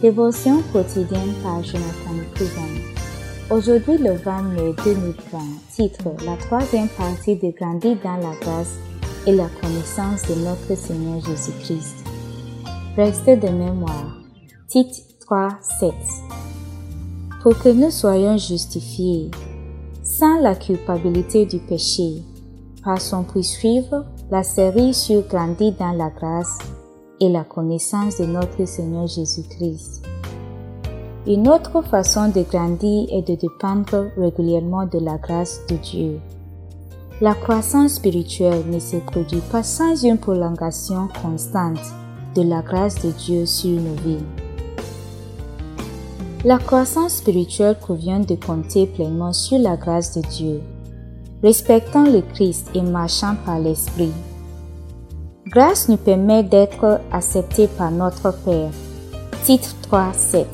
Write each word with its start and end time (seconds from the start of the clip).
Dévotion 0.00 0.62
quotidienne 0.74 1.32
par 1.42 1.64
Jonathan 1.64 2.16
Prison. 2.34 2.60
Aujourd'hui, 3.50 3.96
le 3.96 4.12
20 4.12 4.42
mai 4.42 4.74
2020, 4.84 5.38
titre 5.74 6.04
La 6.26 6.36
troisième 6.36 6.88
partie 6.88 7.36
de 7.36 7.50
Grandir 7.50 7.96
dans 8.04 8.18
la 8.18 8.34
grâce 8.42 8.74
et 9.26 9.32
la 9.32 9.48
connaissance 9.60 10.20
de 10.28 10.34
notre 10.44 10.76
Seigneur 10.76 11.24
Jésus-Christ. 11.24 12.04
Restez 12.94 13.36
de 13.36 13.48
mémoire. 13.48 14.18
Titre 14.68 14.98
3, 15.20 15.48
7. 15.80 15.94
Pour 17.42 17.58
que 17.58 17.70
nous 17.70 17.90
soyons 17.90 18.36
justifiés, 18.36 19.30
sans 20.02 20.40
la 20.40 20.56
culpabilité 20.56 21.46
du 21.46 21.58
péché, 21.58 22.22
passons 22.84 23.24
puis 23.24 23.44
suivre 23.44 24.04
la 24.30 24.42
série 24.42 24.92
sur 24.92 25.22
Grandir 25.22 25.72
dans 25.78 25.92
la 25.92 26.10
grâce 26.10 26.58
et 27.20 27.28
la 27.28 27.44
connaissance 27.44 28.18
de 28.18 28.26
notre 28.26 28.66
Seigneur 28.66 29.06
Jésus-Christ. 29.06 30.04
Une 31.26 31.48
autre 31.48 31.82
façon 31.82 32.28
de 32.28 32.42
grandir 32.42 33.08
est 33.10 33.28
de 33.28 33.34
dépendre 33.34 34.10
régulièrement 34.16 34.86
de 34.86 34.98
la 34.98 35.16
grâce 35.16 35.60
de 35.68 35.76
Dieu. 35.76 36.20
La 37.20 37.34
croissance 37.34 37.94
spirituelle 37.94 38.64
ne 38.70 38.78
se 38.78 38.96
produit 38.96 39.40
pas 39.50 39.62
sans 39.62 40.04
une 40.04 40.18
prolongation 40.18 41.08
constante 41.22 41.80
de 42.34 42.42
la 42.42 42.62
grâce 42.62 43.02
de 43.02 43.10
Dieu 43.10 43.46
sur 43.46 43.80
nos 43.80 43.94
vies. 44.04 44.24
La 46.44 46.58
croissance 46.58 47.14
spirituelle 47.14 47.76
provient 47.80 48.20
de 48.20 48.36
compter 48.36 48.86
pleinement 48.86 49.32
sur 49.32 49.58
la 49.58 49.76
grâce 49.76 50.16
de 50.16 50.22
Dieu, 50.28 50.60
respectant 51.42 52.04
le 52.04 52.20
Christ 52.20 52.70
et 52.74 52.82
marchant 52.82 53.34
par 53.44 53.58
l'Esprit. 53.58 54.12
Grâce 55.48 55.88
nous 55.88 55.96
permet 55.96 56.42
d'être 56.42 57.00
acceptés 57.12 57.68
par 57.68 57.92
notre 57.92 58.32
Père. 58.44 58.70
Titre 59.44 59.76
3, 59.82 60.12
7. 60.12 60.46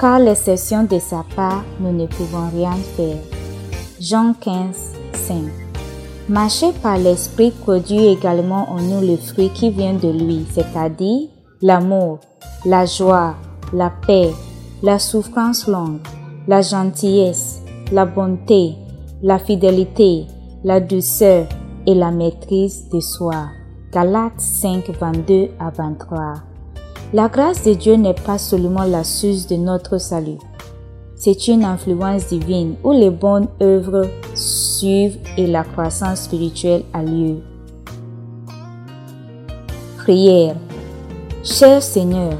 Car 0.00 0.18
l'exception 0.18 0.84
de 0.84 0.98
sa 0.98 1.22
part, 1.36 1.64
nous 1.80 1.92
ne 1.92 2.06
pouvons 2.06 2.48
rien 2.48 2.76
faire. 2.96 3.18
Jean 4.00 4.32
15, 4.40 4.54
5. 5.12 5.36
Marcher 6.30 6.72
par 6.82 6.96
l'Esprit 6.96 7.50
produit 7.50 8.06
également 8.06 8.70
en 8.70 8.80
nous 8.80 9.06
le 9.06 9.18
fruit 9.18 9.50
qui 9.50 9.68
vient 9.68 9.92
de 9.92 10.08
lui, 10.08 10.46
c'est-à-dire 10.50 11.28
l'amour, 11.60 12.20
la 12.64 12.86
joie, 12.86 13.34
la 13.74 13.92
paix, 14.06 14.30
la 14.82 14.98
souffrance 14.98 15.66
longue, 15.66 16.00
la 16.48 16.62
gentillesse, 16.62 17.60
la 17.92 18.06
bonté, 18.06 18.76
la 19.22 19.38
fidélité, 19.38 20.24
la 20.64 20.80
douceur 20.80 21.46
et 21.86 21.94
la 21.94 22.10
maîtrise 22.10 22.88
de 22.90 23.00
soi. 23.00 23.59
Galates 23.92 24.40
5, 24.40 24.88
22 25.00 25.48
à 25.58 25.70
23. 25.70 26.34
La 27.12 27.28
grâce 27.28 27.64
de 27.64 27.74
Dieu 27.74 27.96
n'est 27.96 28.14
pas 28.14 28.38
seulement 28.38 28.84
la 28.84 29.02
source 29.02 29.48
de 29.48 29.56
notre 29.56 29.98
salut. 29.98 30.38
C'est 31.16 31.48
une 31.48 31.64
influence 31.64 32.28
divine 32.28 32.76
où 32.84 32.92
les 32.92 33.10
bonnes 33.10 33.48
œuvres 33.60 34.06
suivent 34.36 35.18
et 35.36 35.48
la 35.48 35.64
croissance 35.64 36.20
spirituelle 36.20 36.84
a 36.92 37.02
lieu. 37.02 37.38
Prière. 39.98 40.54
Cher 41.42 41.82
Seigneur, 41.82 42.34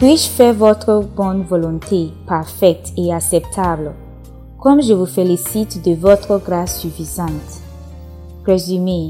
puis-je 0.00 0.28
faire 0.28 0.54
votre 0.54 1.04
bonne 1.16 1.42
volonté 1.42 2.10
parfaite 2.26 2.92
et 2.96 3.14
acceptable, 3.14 3.92
comme 4.58 4.82
je 4.82 4.92
vous 4.92 5.06
félicite 5.06 5.84
de 5.84 5.94
votre 5.94 6.38
grâce 6.38 6.80
suffisante? 6.80 7.62
Résumé. 8.44 9.06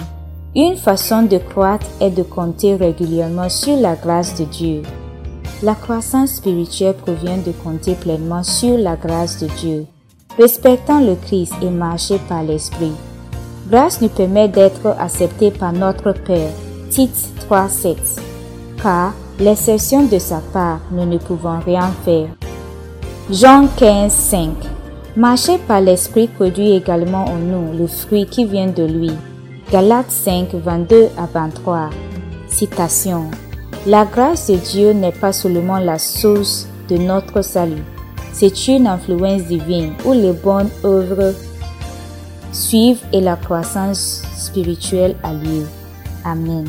Une 0.60 0.76
façon 0.76 1.22
de 1.22 1.38
croître 1.38 1.86
est 2.00 2.10
de 2.10 2.24
compter 2.24 2.74
régulièrement 2.74 3.48
sur 3.48 3.76
la 3.76 3.94
grâce 3.94 4.34
de 4.40 4.44
Dieu. 4.44 4.82
La 5.62 5.76
croissance 5.76 6.32
spirituelle 6.32 6.96
provient 6.96 7.36
de 7.36 7.52
compter 7.52 7.94
pleinement 7.94 8.42
sur 8.42 8.76
la 8.76 8.96
grâce 8.96 9.40
de 9.40 9.46
Dieu, 9.46 9.86
respectant 10.36 10.98
le 10.98 11.14
Christ 11.14 11.54
et 11.62 11.70
marcher 11.70 12.18
par 12.28 12.42
l'Esprit. 12.42 12.90
Grâce 13.70 14.00
nous 14.00 14.08
permet 14.08 14.48
d'être 14.48 14.96
acceptés 14.98 15.52
par 15.52 15.72
notre 15.72 16.10
Père. 16.10 16.50
Tite 16.90 17.30
3.7 17.48 18.18
Car, 18.82 19.14
l'exception 19.38 20.06
de 20.06 20.18
sa 20.18 20.40
part, 20.52 20.80
nous 20.90 21.06
ne 21.06 21.18
pouvons 21.18 21.60
rien 21.60 21.92
faire. 22.04 22.30
Jean 23.30 23.66
15.5 23.78 24.48
Marcher 25.14 25.58
par 25.68 25.80
l'Esprit 25.80 26.26
produit 26.26 26.72
également 26.72 27.26
en 27.26 27.36
nous 27.36 27.78
le 27.78 27.86
fruit 27.86 28.26
qui 28.26 28.44
vient 28.44 28.66
de 28.66 28.82
lui. 28.82 29.12
Galates 29.70 30.10
5, 30.10 30.54
22 30.54 31.08
à 31.18 31.26
23. 31.26 31.90
Citation. 32.48 33.30
La 33.86 34.06
grâce 34.06 34.46
de 34.50 34.56
Dieu 34.56 34.92
n'est 34.92 35.12
pas 35.12 35.34
seulement 35.34 35.78
la 35.78 35.98
source 35.98 36.66
de 36.88 36.96
notre 36.96 37.42
salut. 37.42 37.84
C'est 38.32 38.68
une 38.68 38.86
influence 38.86 39.42
divine 39.42 39.92
où 40.06 40.14
les 40.14 40.32
bonnes 40.32 40.70
œuvres 40.84 41.34
suivent 42.50 43.04
et 43.12 43.20
la 43.20 43.36
croissance 43.36 44.22
spirituelle 44.38 45.16
a 45.22 45.34
lieu. 45.34 45.66
Amen. 46.24 46.64